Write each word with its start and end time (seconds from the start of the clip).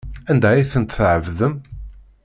Anda 0.31 0.47
ay 0.51 0.63
tent-tɛebdem? 0.71 1.53